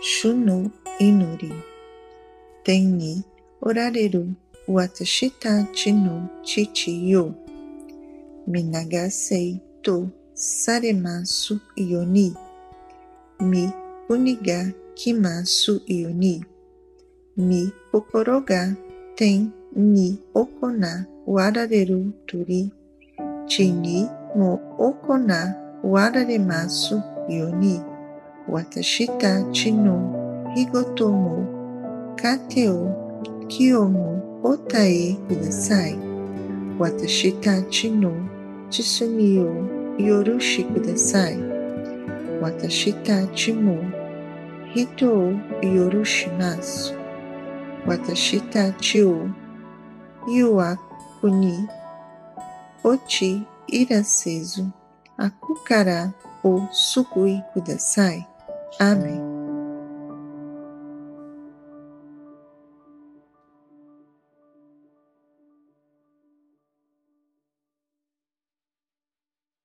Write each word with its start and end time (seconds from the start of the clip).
shunu 0.00 0.70
inuri. 0.98 1.52
Tenni 2.62 3.24
orareru 3.62 4.26
watashita 4.68 5.66
chinu 5.72 6.28
chichi 6.42 7.10
yo. 7.10 7.34
Minagasei 8.46 9.60
to 9.82 10.08
saremasu 10.34 11.60
ioni. 11.76 12.36
Mi 13.40 13.70
uniga 14.08 14.72
kimasu 14.94 15.80
ioni. 15.86 16.44
Mi 17.36 17.72
pokoroga 17.92 18.76
ten 19.14 19.50
ni 19.76 20.18
okona 20.34 21.06
warareru 21.26 22.12
turi. 22.26 22.70
Chini 23.46 24.08
mo 24.36 24.60
okona 24.78 25.54
wararemasu 25.82 27.02
ioni. 27.28 27.89
Watashita 28.50 29.42
chino 29.52 29.96
higotomo 30.54 31.46
kateo 32.16 32.94
kiyomo 33.48 34.22
otae 34.44 35.16
kudasai. 35.28 35.98
Watashita 36.78 37.62
chino 37.62 38.28
chisumio 38.68 39.68
yorushi 39.98 40.64
kudasai. 40.64 41.38
Watashita 42.42 43.26
chimo 43.26 43.90
hito 44.74 45.32
yorushimasu. 45.62 46.94
Watashita 47.86 48.70
chio 48.70 49.30
yua 50.36 50.78
kuni 51.20 51.68
ochi 52.84 53.42
irasezu 53.66 54.66
akukara 55.18 56.12
o 56.44 56.62
sugui 56.70 57.42
kudasai. 57.52 58.26
Amém. 58.78 59.29